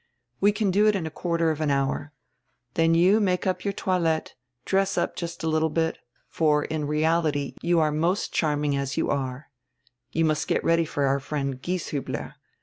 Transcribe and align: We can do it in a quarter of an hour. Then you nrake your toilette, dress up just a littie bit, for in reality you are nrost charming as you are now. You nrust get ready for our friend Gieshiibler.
We 0.39 0.51
can 0.51 0.71
do 0.71 0.87
it 0.87 0.95
in 0.95 1.05
a 1.05 1.11
quarter 1.11 1.51
of 1.51 1.61
an 1.61 1.69
hour. 1.69 2.11
Then 2.73 2.95
you 2.95 3.19
nrake 3.19 3.63
your 3.63 3.71
toilette, 3.73 4.33
dress 4.65 4.97
up 4.97 5.15
just 5.15 5.43
a 5.43 5.47
littie 5.47 5.71
bit, 5.71 5.99
for 6.27 6.63
in 6.63 6.87
reality 6.87 7.53
you 7.61 7.79
are 7.79 7.91
nrost 7.91 8.31
charming 8.31 8.75
as 8.75 8.97
you 8.97 9.11
are 9.11 9.51
now. 9.75 9.89
You 10.11 10.25
nrust 10.25 10.47
get 10.47 10.63
ready 10.63 10.85
for 10.85 11.03
our 11.05 11.19
friend 11.19 11.61
Gieshiibler. 11.61 12.33